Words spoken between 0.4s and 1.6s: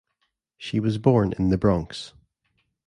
She was born in The